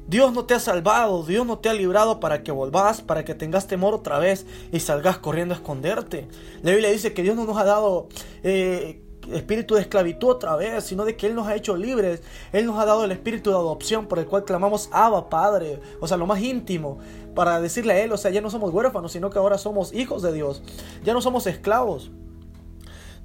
Dios 0.08 0.32
no 0.32 0.46
te 0.46 0.54
ha 0.54 0.60
salvado, 0.60 1.24
Dios 1.24 1.44
no 1.48 1.58
te 1.58 1.70
ha 1.70 1.74
librado 1.74 2.20
para 2.20 2.44
que 2.44 2.52
volvás, 2.52 3.02
para 3.02 3.26
que 3.26 3.34
tengas 3.34 3.66
temor 3.66 3.96
otra 3.96 4.20
vez 4.20 4.46
y 4.72 4.80
salgas 4.80 5.18
corriendo 5.18 5.56
a 5.56 5.58
esconderte. 5.58 6.28
La 6.62 6.70
Biblia 6.70 6.92
dice 6.92 7.14
que 7.14 7.24
Dios 7.24 7.36
no 7.36 7.46
nos 7.46 7.58
ha 7.58 7.64
dado 7.64 8.10
eh, 8.44 9.02
espíritu 9.32 9.74
de 9.74 9.82
esclavitud 9.82 10.30
otra 10.30 10.56
vez, 10.56 10.84
sino 10.84 11.04
de 11.04 11.18
que 11.18 11.26
Él 11.26 11.34
nos 11.34 11.48
ha 11.48 11.56
hecho 11.56 11.76
libres. 11.76 12.22
Él 12.52 12.68
nos 12.68 12.78
ha 12.78 12.86
dado 12.86 13.06
el 13.06 13.12
espíritu 13.12 13.50
de 13.50 13.56
adopción 13.56 14.06
por 14.06 14.20
el 14.20 14.28
cual 14.28 14.44
clamamos 14.44 14.88
Abba, 14.92 15.30
Padre, 15.30 15.80
o 16.00 16.08
sea, 16.08 16.18
lo 16.18 16.28
más 16.28 16.42
íntimo, 16.42 17.00
para 17.34 17.60
decirle 17.60 17.94
a 17.94 18.04
Él, 18.04 18.12
o 18.12 18.18
sea, 18.18 18.30
ya 18.30 18.42
no 18.42 18.52
somos 18.52 18.72
huérfanos, 18.72 19.14
sino 19.14 19.32
que 19.32 19.40
ahora 19.40 19.58
somos 19.58 19.94
hijos 19.94 20.22
de 20.22 20.32
Dios, 20.32 20.62
ya 21.04 21.14
no 21.14 21.22
somos 21.22 21.48
esclavos. 21.48 22.12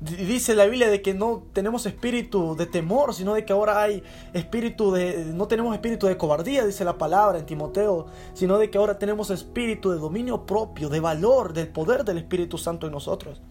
Dice 0.01 0.55
la 0.55 0.67
Biblia 0.67 0.89
de 0.89 1.03
que 1.03 1.13
no 1.13 1.43
tenemos 1.53 1.85
espíritu 1.85 2.55
de 2.55 2.67
temor, 2.67 3.15
sino 3.15 3.35
de 3.35 3.45
que 3.45 3.53
ahora 3.53 3.83
hay 3.83 4.05
espíritu 4.33 4.93
de... 4.93 5.25
No 5.25 5.49
tenemos 5.49 5.75
espíritu 5.75 6.07
de 6.07 6.17
cobardía, 6.17 6.65
dice 6.65 6.85
la 6.85 6.97
palabra 6.99 7.39
en 7.39 7.47
Timoteo, 7.47 8.07
sino 8.33 8.59
de 8.59 8.71
que 8.71 8.79
ahora 8.79 8.97
tenemos 9.01 9.31
espíritu 9.31 9.91
de 9.91 9.99
dominio 9.99 10.47
propio, 10.47 10.89
de 10.89 11.01
valor, 11.01 11.53
del 11.53 11.67
poder 11.67 12.05
del 12.05 12.19
Espíritu 12.19 12.59
Santo 12.59 12.87
en 12.87 12.93
nosotros. 12.93 13.43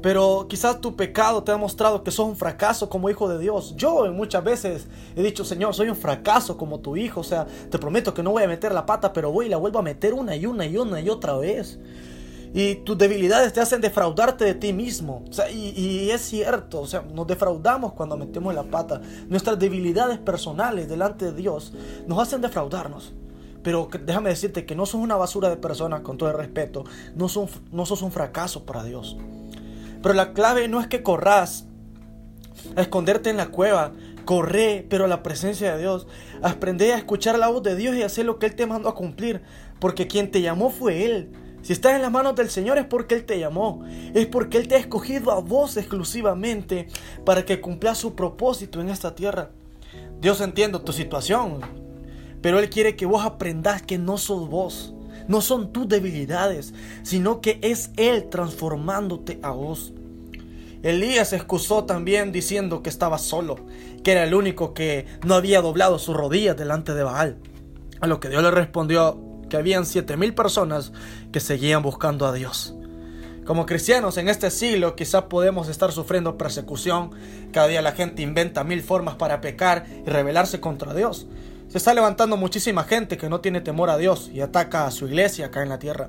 Pero 0.00 0.46
quizás 0.48 0.80
tu 0.80 0.94
pecado 0.94 1.42
te 1.42 1.50
ha 1.50 1.56
mostrado 1.56 2.02
que 2.02 2.10
sos 2.10 2.26
un 2.26 2.36
fracaso 2.36 2.88
como 2.88 3.10
hijo 3.10 3.28
de 3.28 3.38
Dios. 3.38 3.74
Yo 3.76 4.10
muchas 4.12 4.42
veces 4.42 4.86
he 5.16 5.22
dicho, 5.22 5.44
Señor, 5.44 5.74
soy 5.74 5.88
un 5.88 5.96
fracaso 5.96 6.56
como 6.56 6.80
tu 6.80 6.96
hijo. 6.96 7.20
O 7.20 7.24
sea, 7.24 7.46
te 7.70 7.78
prometo 7.78 8.14
que 8.14 8.22
no 8.22 8.30
voy 8.30 8.44
a 8.44 8.48
meter 8.48 8.72
la 8.72 8.86
pata, 8.86 9.12
pero 9.12 9.32
voy 9.32 9.46
y 9.46 9.48
la 9.48 9.56
vuelvo 9.56 9.80
a 9.80 9.82
meter 9.82 10.14
una 10.14 10.34
y 10.36 10.46
una 10.46 10.64
y 10.64 10.76
una 10.76 11.00
y 11.00 11.10
otra 11.10 11.36
vez. 11.36 11.78
Y 12.54 12.76
tus 12.76 12.98
debilidades 12.98 13.52
te 13.52 13.60
hacen 13.60 13.80
defraudarte 13.80 14.44
de 14.44 14.54
ti 14.54 14.72
mismo. 14.72 15.24
y, 15.52 16.10
es 16.10 16.20
cierto, 16.20 16.80
o 16.82 16.86
sea, 16.86 17.02
nos 17.02 17.26
defraudamos 17.26 17.94
cuando 17.94 18.16
metemos 18.16 18.54
la 18.54 18.64
pata. 18.64 19.00
Nuestras 19.28 19.58
debilidades 19.58 20.18
personales 20.18 20.88
delante 20.88 21.26
de 21.26 21.32
Dios 21.32 21.72
nos 22.06 22.18
hacen 22.18 22.42
defraudarnos. 22.42 23.14
Pero 23.62 23.88
déjame 24.04 24.30
decirte 24.30 24.66
que 24.66 24.74
no 24.74 24.86
sos 24.86 25.00
una 25.00 25.16
basura 25.16 25.48
de 25.48 25.56
personas, 25.56 26.00
con 26.00 26.18
todo 26.18 26.30
el 26.30 26.36
respeto. 26.36 26.84
No, 27.14 27.28
son, 27.28 27.48
no 27.70 27.86
sos 27.86 28.02
un 28.02 28.12
fracaso 28.12 28.66
para 28.66 28.84
Dios. 28.84 29.16
Pero 30.02 30.14
la 30.14 30.32
clave 30.32 30.68
no 30.68 30.80
es 30.80 30.88
que 30.88 31.02
corras 31.02 31.66
a 32.76 32.82
esconderte 32.82 33.30
en 33.30 33.36
la 33.36 33.48
cueva. 33.48 33.92
Corre, 34.24 34.86
pero 34.88 35.06
a 35.06 35.08
la 35.08 35.22
presencia 35.22 35.72
de 35.74 35.80
Dios. 35.80 36.06
Aprende 36.42 36.92
a 36.92 36.98
escuchar 36.98 37.38
la 37.38 37.48
voz 37.48 37.62
de 37.62 37.76
Dios 37.76 37.96
y 37.96 38.02
hacer 38.02 38.26
lo 38.26 38.38
que 38.38 38.46
Él 38.46 38.56
te 38.56 38.66
mandó 38.66 38.88
a 38.88 38.94
cumplir. 38.94 39.42
Porque 39.78 40.06
quien 40.06 40.30
te 40.30 40.42
llamó 40.42 40.68
fue 40.68 41.06
Él. 41.06 41.32
Si 41.62 41.72
estás 41.72 41.94
en 41.94 42.02
las 42.02 42.10
manos 42.10 42.34
del 42.34 42.50
Señor 42.50 42.76
es 42.78 42.86
porque 42.86 43.14
Él 43.14 43.24
te 43.24 43.38
llamó. 43.38 43.84
Es 44.14 44.26
porque 44.26 44.58
Él 44.58 44.66
te 44.66 44.74
ha 44.74 44.78
escogido 44.78 45.30
a 45.30 45.40
vos 45.40 45.76
exclusivamente 45.76 46.88
para 47.24 47.44
que 47.44 47.60
cumpla 47.60 47.94
su 47.94 48.14
propósito 48.14 48.80
en 48.80 48.88
esta 48.88 49.14
tierra. 49.14 49.50
Dios 50.20 50.40
entiende 50.40 50.80
tu 50.80 50.92
situación. 50.92 51.60
Pero 52.40 52.58
Él 52.58 52.68
quiere 52.68 52.96
que 52.96 53.06
vos 53.06 53.24
aprendas 53.24 53.82
que 53.82 53.96
no 53.96 54.18
sos 54.18 54.48
vos. 54.48 54.92
No 55.28 55.40
son 55.40 55.72
tus 55.72 55.86
debilidades, 55.86 56.74
sino 57.04 57.40
que 57.40 57.60
es 57.62 57.90
Él 57.96 58.28
transformándote 58.28 59.38
a 59.42 59.50
vos. 59.50 59.92
Elías 60.82 61.32
excusó 61.32 61.84
también 61.84 62.32
diciendo 62.32 62.82
que 62.82 62.90
estaba 62.90 63.18
solo, 63.18 63.56
que 64.02 64.10
era 64.10 64.24
el 64.24 64.34
único 64.34 64.74
que 64.74 65.06
no 65.24 65.36
había 65.36 65.60
doblado 65.60 66.00
sus 66.00 66.16
rodillas 66.16 66.56
delante 66.56 66.92
de 66.92 67.04
Baal. 67.04 67.36
A 68.00 68.08
lo 68.08 68.18
que 68.18 68.28
Dios 68.28 68.42
le 68.42 68.50
respondió 68.50 69.31
que 69.52 69.58
habían 69.58 69.84
siete 69.84 70.16
mil 70.16 70.32
personas 70.32 70.92
que 71.30 71.38
seguían 71.38 71.82
buscando 71.82 72.24
a 72.24 72.32
Dios. 72.32 72.74
Como 73.44 73.66
cristianos 73.66 74.16
en 74.16 74.30
este 74.30 74.50
siglo 74.50 74.96
quizás 74.96 75.24
podemos 75.24 75.68
estar 75.68 75.92
sufriendo 75.92 76.38
persecución. 76.38 77.10
Cada 77.52 77.66
día 77.66 77.82
la 77.82 77.92
gente 77.92 78.22
inventa 78.22 78.64
mil 78.64 78.80
formas 78.80 79.16
para 79.16 79.42
pecar 79.42 79.84
y 80.06 80.08
rebelarse 80.08 80.58
contra 80.58 80.94
Dios. 80.94 81.26
Se 81.68 81.76
está 81.76 81.92
levantando 81.92 82.38
muchísima 82.38 82.84
gente 82.84 83.18
que 83.18 83.28
no 83.28 83.42
tiene 83.42 83.60
temor 83.60 83.90
a 83.90 83.98
Dios 83.98 84.30
y 84.32 84.40
ataca 84.40 84.86
a 84.86 84.90
su 84.90 85.06
iglesia 85.06 85.46
acá 85.46 85.62
en 85.62 85.68
la 85.68 85.78
tierra. 85.78 86.08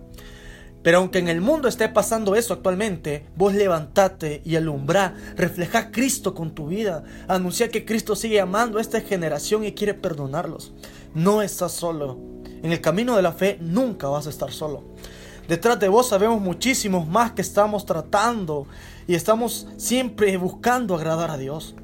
Pero 0.81 0.99
aunque 0.99 1.19
en 1.19 1.27
el 1.27 1.41
mundo 1.41 1.67
esté 1.67 1.89
pasando 1.89 2.37
eso 2.37 2.53
actualmente, 2.53 3.25
vos 3.35 3.53
levantate 3.53 4.41
y 4.45 4.55
alumbrá, 4.55 5.15
refleja 5.35 5.91
Cristo 5.91 6.33
con 6.33 6.55
tu 6.55 6.67
vida, 6.67 7.03
anuncia 7.27 7.67
que 7.67 7.83
Cristo 7.83 8.15
sigue 8.15 8.39
amando 8.39 8.77
a 8.77 8.81
esta 8.81 9.01
generación 9.01 9.65
y 9.65 9.73
quiere 9.73 9.95
perdonarlos. 9.95 10.71
No 11.13 11.41
estás 11.41 11.73
solo. 11.73 12.32
En 12.63 12.71
el 12.71 12.81
camino 12.81 13.15
de 13.15 13.21
la 13.21 13.33
fe 13.33 13.57
nunca 13.59 14.07
vas 14.07 14.25
a 14.25 14.29
estar 14.29 14.51
solo. 14.51 14.83
Detrás 15.47 15.79
de 15.81 15.89
vos 15.89 16.07
sabemos 16.07 16.39
muchísimos 16.39 17.05
más 17.05 17.33
que 17.33 17.41
estamos 17.41 17.85
tratando 17.85 18.65
y 19.05 19.15
estamos 19.15 19.67
siempre 19.75 20.35
buscando 20.37 20.95
agradar 20.95 21.29
a 21.29 21.37
Dios. 21.37 21.75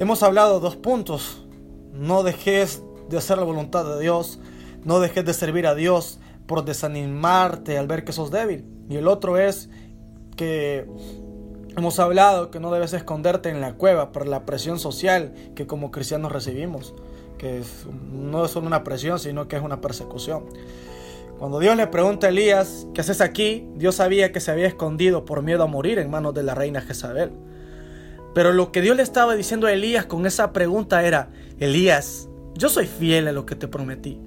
Hemos 0.00 0.24
hablado 0.24 0.58
dos 0.58 0.74
puntos. 0.74 1.46
No 1.92 2.24
dejes 2.24 2.82
de 3.08 3.18
hacer 3.18 3.38
la 3.38 3.44
voluntad 3.44 3.84
de 3.84 4.00
Dios. 4.00 4.40
No 4.84 4.98
dejes 4.98 5.24
de 5.24 5.34
servir 5.34 5.68
a 5.68 5.76
Dios 5.76 6.18
por 6.46 6.64
desanimarte 6.64 7.78
al 7.78 7.86
ver 7.86 8.04
que 8.04 8.12
sos 8.12 8.32
débil. 8.32 8.64
Y 8.88 8.96
el 8.96 9.06
otro 9.06 9.38
es 9.38 9.70
que 10.36 10.88
hemos 11.76 12.00
hablado 12.00 12.50
que 12.50 12.58
no 12.58 12.72
debes 12.72 12.92
esconderte 12.92 13.50
en 13.50 13.60
la 13.60 13.74
cueva 13.74 14.10
por 14.10 14.26
la 14.26 14.44
presión 14.46 14.80
social 14.80 15.32
que 15.54 15.68
como 15.68 15.92
cristianos 15.92 16.32
recibimos, 16.32 16.94
que 17.40 17.62
no 18.12 18.44
es 18.44 18.50
solo 18.50 18.66
una 18.66 18.84
presión, 18.84 19.18
sino 19.18 19.48
que 19.48 19.56
es 19.56 19.62
una 19.62 19.80
persecución. 19.80 20.44
Cuando 21.38 21.58
Dios 21.58 21.74
le 21.74 21.86
pregunta 21.86 22.26
a 22.26 22.30
Elías, 22.30 22.86
¿qué 22.92 23.00
haces 23.00 23.22
aquí? 23.22 23.66
Dios 23.76 23.94
sabía 23.94 24.30
que 24.30 24.40
se 24.40 24.50
había 24.50 24.66
escondido 24.66 25.24
por 25.24 25.42
miedo 25.42 25.62
a 25.62 25.66
morir 25.66 25.98
en 25.98 26.10
manos 26.10 26.34
de 26.34 26.42
la 26.42 26.54
reina 26.54 26.82
Jezabel. 26.82 27.32
Pero 28.34 28.52
lo 28.52 28.72
que 28.72 28.82
Dios 28.82 28.94
le 28.94 29.02
estaba 29.02 29.34
diciendo 29.36 29.66
a 29.66 29.72
Elías 29.72 30.04
con 30.04 30.26
esa 30.26 30.52
pregunta 30.52 31.02
era, 31.02 31.30
Elías, 31.58 32.28
yo 32.56 32.68
soy 32.68 32.86
fiel 32.86 33.26
a 33.26 33.32
lo 33.32 33.46
que 33.46 33.56
te 33.56 33.68
prometí. 33.68 34.20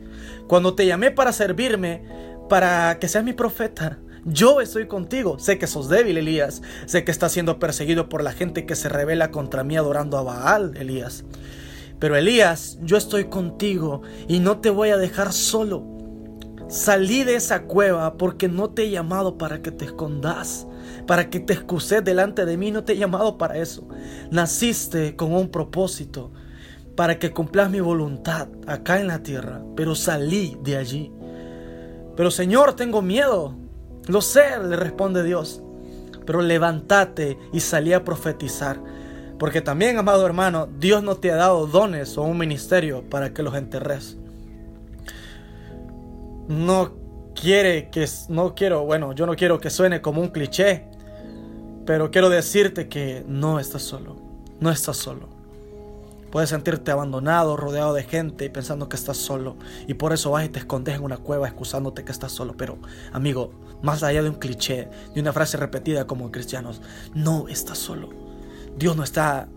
Cuando 0.47 0.73
te 0.73 0.87
llamé 0.87 1.11
para 1.11 1.33
servirme, 1.33 2.01
para 2.49 2.97
que 2.97 3.07
seas 3.07 3.23
mi 3.23 3.33
profeta, 3.33 3.99
yo 4.25 4.59
estoy 4.59 4.87
contigo. 4.87 5.37
Sé 5.37 5.59
que 5.59 5.67
sos 5.67 5.89
débil, 5.89 6.17
Elías. 6.17 6.63
Sé 6.87 7.03
que 7.03 7.11
estás 7.11 7.31
siendo 7.31 7.59
perseguido 7.59 8.09
por 8.09 8.23
la 8.23 8.31
gente 8.31 8.65
que 8.65 8.75
se 8.75 8.89
revela 8.89 9.29
contra 9.29 9.63
mí 9.63 9.77
adorando 9.77 10.17
a 10.17 10.23
Baal, 10.23 10.75
Elías. 10.77 11.25
Pero 12.03 12.17
Elías, 12.17 12.77
yo 12.81 12.97
estoy 12.97 13.29
contigo 13.29 14.01
y 14.27 14.41
no 14.41 14.59
te 14.59 14.69
voy 14.69 14.89
a 14.89 14.97
dejar 14.97 15.31
solo. 15.31 15.85
Salí 16.67 17.23
de 17.23 17.35
esa 17.35 17.63
cueva 17.63 18.17
porque 18.17 18.49
no 18.49 18.71
te 18.71 18.83
he 18.83 18.89
llamado 18.89 19.37
para 19.37 19.61
que 19.61 19.71
te 19.71 19.85
escondas, 19.85 20.67
para 21.07 21.29
que 21.29 21.39
te 21.39 21.53
excuses 21.53 22.03
delante 22.03 22.45
de 22.45 22.57
mí, 22.57 22.71
no 22.71 22.83
te 22.83 22.91
he 22.91 22.97
llamado 22.97 23.37
para 23.37 23.55
eso. 23.55 23.87
Naciste 24.31 25.15
con 25.15 25.31
un 25.31 25.47
propósito 25.47 26.33
para 26.97 27.19
que 27.19 27.31
cumplas 27.31 27.71
mi 27.71 27.79
voluntad 27.79 28.49
acá 28.67 28.99
en 28.99 29.07
la 29.07 29.23
tierra, 29.23 29.61
pero 29.73 29.95
salí 29.95 30.57
de 30.61 30.75
allí. 30.75 31.09
Pero 32.17 32.31
Señor, 32.31 32.75
tengo 32.75 33.01
miedo. 33.01 33.55
Lo 34.07 34.21
sé, 34.21 34.43
le 34.61 34.75
responde 34.75 35.23
Dios. 35.23 35.63
Pero 36.25 36.41
levántate 36.41 37.37
y 37.53 37.61
salí 37.61 37.93
a 37.93 38.03
profetizar. 38.03 38.81
Porque 39.43 39.61
también, 39.61 39.97
amado 39.97 40.25
hermano, 40.25 40.69
Dios 40.79 41.03
no 41.03 41.17
te 41.17 41.29
ha 41.29 41.35
dado 41.35 41.67
dones 41.67 42.17
o 42.17 42.21
un 42.21 42.37
ministerio 42.37 43.03
para 43.09 43.33
que 43.33 43.43
los 43.43 43.53
enterres. 43.55 44.15
No 46.47 46.93
quiere 47.35 47.89
que, 47.89 48.07
no 48.29 48.55
quiero, 48.55 48.85
bueno, 48.85 49.11
yo 49.11 49.25
no 49.25 49.35
quiero 49.35 49.59
que 49.59 49.69
suene 49.69 50.01
como 50.01 50.21
un 50.21 50.29
cliché, 50.29 50.85
pero 51.85 52.09
quiero 52.09 52.29
decirte 52.29 52.87
que 52.87 53.25
no 53.27 53.59
estás 53.59 53.81
solo, 53.81 54.15
no 54.61 54.71
estás 54.71 54.95
solo. 54.95 55.27
Puedes 56.31 56.49
sentirte 56.49 56.91
abandonado, 56.91 57.57
rodeado 57.57 57.93
de 57.93 58.03
gente, 58.03 58.49
pensando 58.49 58.87
que 58.87 58.95
estás 58.95 59.17
solo. 59.17 59.57
Y 59.89 59.95
por 59.95 60.13
eso 60.13 60.31
vas 60.31 60.45
y 60.45 60.49
te 60.49 60.59
escondes 60.59 60.95
en 60.95 61.03
una 61.03 61.17
cueva 61.17 61.49
excusándote 61.49 62.05
que 62.05 62.13
estás 62.13 62.31
solo. 62.31 62.55
Pero, 62.55 62.77
amigo, 63.11 63.51
más 63.81 64.03
allá 64.03 64.23
de 64.23 64.29
un 64.29 64.35
cliché, 64.35 64.87
de 65.13 65.19
una 65.19 65.33
frase 65.33 65.57
repetida 65.57 66.07
como 66.07 66.31
cristianos, 66.31 66.81
no 67.13 67.49
estás 67.49 67.77
solo. 67.77 68.22
Dios 68.77 68.95
no 68.95 69.03
está 69.03 69.49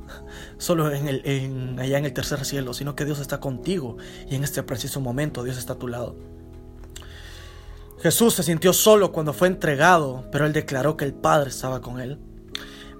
solo 0.58 0.92
en 0.92 1.08
el, 1.08 1.76
allá 1.78 1.98
en 1.98 2.04
el 2.04 2.12
tercer 2.12 2.44
cielo, 2.44 2.74
sino 2.74 2.94
que 2.94 3.04
Dios 3.04 3.18
está 3.18 3.40
contigo. 3.40 3.96
Y 4.28 4.34
en 4.34 4.44
este 4.44 4.62
preciso 4.62 5.00
momento 5.00 5.44
Dios 5.44 5.58
está 5.58 5.74
a 5.74 5.78
tu 5.78 5.88
lado. 5.88 6.16
Jesús 8.00 8.34
se 8.34 8.42
sintió 8.42 8.72
solo 8.72 9.10
cuando 9.10 9.32
fue 9.32 9.48
entregado, 9.48 10.28
pero 10.30 10.46
él 10.46 10.52
declaró 10.52 10.96
que 10.96 11.04
el 11.04 11.14
Padre 11.14 11.50
estaba 11.50 11.80
con 11.80 12.00
él. 12.00 12.18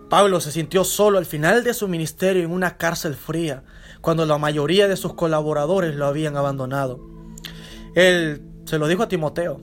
Pablo 0.09 0.41
se 0.41 0.53
sintió 0.53 0.85
solo 0.85 1.19
al 1.19 1.27
final 1.27 1.65
de 1.65 1.75
su 1.75 1.89
ministerio 1.89 2.45
en 2.45 2.51
una 2.51 2.77
cárcel 2.77 3.15
fría, 3.15 3.65
cuando 4.01 4.25
la 4.25 4.39
mayoría 4.39 4.89
de 4.89 4.97
sus 4.97 5.15
colaboradores 5.15 5.95
lo 5.97 6.07
habían 6.07 6.37
abandonado. 6.37 7.01
Él 7.95 8.43
se 8.65 8.79
lo 8.79 8.87
dijo 8.89 9.03
a 9.03 9.09
Timoteo, 9.09 9.61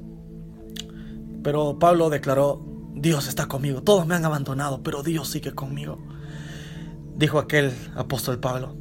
pero 1.43 1.79
Pablo 1.79 2.09
declaró, 2.09 2.61
Dios 2.93 3.27
está 3.27 3.47
conmigo, 3.47 3.81
todos 3.81 4.05
me 4.05 4.15
han 4.15 4.25
abandonado, 4.25 4.83
pero 4.83 5.01
Dios 5.01 5.29
sigue 5.29 5.53
conmigo. 5.53 5.99
Dijo 7.15 7.39
aquel 7.39 7.71
apóstol 7.95 8.39
Pablo, 8.39 8.75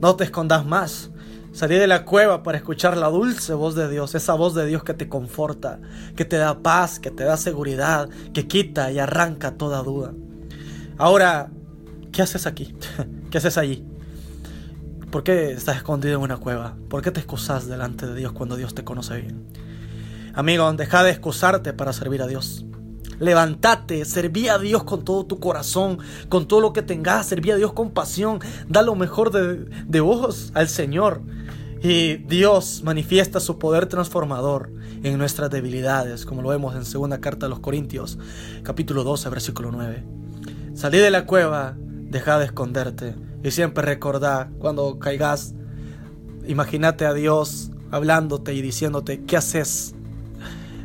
no 0.00 0.16
te 0.16 0.24
escondas 0.24 0.64
más, 0.66 1.10
salí 1.52 1.76
de 1.76 1.86
la 1.86 2.04
cueva 2.04 2.42
para 2.42 2.58
escuchar 2.58 2.96
la 2.96 3.08
dulce 3.08 3.54
voz 3.54 3.74
de 3.74 3.88
Dios, 3.88 4.14
esa 4.14 4.34
voz 4.34 4.54
de 4.54 4.66
Dios 4.66 4.84
que 4.84 4.94
te 4.94 5.08
conforta, 5.08 5.80
que 6.16 6.24
te 6.24 6.36
da 6.36 6.62
paz, 6.62 6.98
que 6.98 7.10
te 7.10 7.24
da 7.24 7.36
seguridad, 7.36 8.08
que 8.32 8.46
quita 8.46 8.90
y 8.90 8.98
arranca 8.98 9.56
toda 9.56 9.82
duda. 9.82 10.12
Ahora, 10.96 11.50
¿qué 12.12 12.22
haces 12.22 12.46
aquí? 12.46 12.74
¿Qué 13.30 13.38
haces 13.38 13.58
allí? 13.58 13.84
¿Por 15.10 15.22
qué 15.22 15.52
estás 15.52 15.76
escondido 15.76 16.16
en 16.16 16.22
una 16.22 16.38
cueva? 16.38 16.76
¿Por 16.88 17.02
qué 17.02 17.10
te 17.10 17.20
excusas 17.20 17.68
delante 17.68 18.06
de 18.06 18.14
Dios 18.14 18.32
cuando 18.32 18.56
Dios 18.56 18.74
te 18.74 18.82
conoce 18.82 19.20
bien? 19.20 19.46
Amigo, 20.34 20.72
deja 20.72 21.04
de 21.04 21.10
excusarte 21.10 21.72
para 21.72 21.92
servir 21.92 22.20
a 22.22 22.26
Dios. 22.26 22.64
Levántate, 23.18 24.04
serví 24.04 24.48
a 24.48 24.58
Dios 24.58 24.84
con 24.84 25.04
todo 25.04 25.26
tu 25.26 25.40
corazón, 25.40 25.98
con 26.28 26.46
todo 26.46 26.60
lo 26.60 26.72
que 26.72 26.82
tengas, 26.82 27.26
serví 27.26 27.50
a 27.50 27.56
Dios 27.56 27.72
con 27.72 27.90
pasión, 27.90 28.40
da 28.68 28.82
lo 28.82 28.94
mejor 28.94 29.30
de, 29.30 29.64
de 29.86 30.00
vos 30.00 30.50
al 30.54 30.68
Señor. 30.68 31.22
Y 31.82 32.16
Dios 32.16 32.82
manifiesta 32.82 33.40
su 33.40 33.58
poder 33.58 33.86
transformador 33.86 34.72
en 35.02 35.18
nuestras 35.18 35.50
debilidades, 35.50 36.24
como 36.24 36.40
lo 36.40 36.48
vemos 36.48 36.74
en 36.74 36.86
segunda 36.86 37.20
carta 37.20 37.46
a 37.46 37.48
los 37.50 37.60
Corintios, 37.60 38.18
capítulo 38.62 39.04
12, 39.04 39.28
versículo 39.28 39.70
9. 39.70 40.02
Salí 40.74 40.98
de 40.98 41.10
la 41.10 41.26
cueva, 41.26 41.76
deja 41.78 42.38
de 42.38 42.46
esconderte 42.46 43.14
y 43.42 43.50
siempre 43.50 43.84
recordá 43.84 44.50
cuando 44.58 44.98
caigas, 44.98 45.54
imagínate 46.46 47.04
a 47.04 47.12
Dios 47.12 47.70
hablándote 47.90 48.54
y 48.54 48.62
diciéndote, 48.62 49.22
¿qué 49.24 49.36
haces 49.36 49.94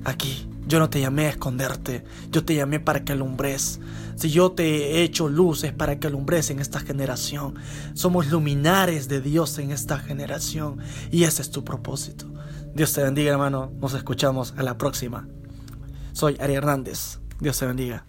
aquí? 0.03 0.45
Yo 0.69 0.77
no 0.77 0.87
te 0.91 1.01
llamé 1.01 1.25
a 1.25 1.29
esconderte, 1.29 2.03
yo 2.29 2.45
te 2.45 2.53
llamé 2.53 2.79
para 2.79 3.03
que 3.03 3.13
alumbres. 3.13 3.79
Si 4.17 4.29
yo 4.29 4.51
te 4.51 4.91
he 4.91 5.01
hecho 5.01 5.27
luz 5.27 5.63
es 5.63 5.73
para 5.73 5.99
que 5.99 6.05
alumbres 6.05 6.51
en 6.51 6.59
esta 6.59 6.79
generación. 6.79 7.55
Somos 7.95 8.27
luminares 8.27 9.07
de 9.07 9.19
Dios 9.19 9.57
en 9.57 9.71
esta 9.71 9.97
generación 9.97 10.77
y 11.09 11.23
ese 11.23 11.41
es 11.41 11.49
tu 11.49 11.63
propósito. 11.63 12.31
Dios 12.75 12.93
te 12.93 13.01
bendiga 13.01 13.31
hermano, 13.31 13.71
nos 13.81 13.95
escuchamos 13.95 14.53
a 14.57 14.61
la 14.61 14.77
próxima. 14.77 15.27
Soy 16.13 16.37
Ari 16.39 16.53
Hernández, 16.53 17.17
Dios 17.39 17.57
te 17.57 17.65
bendiga. 17.65 18.05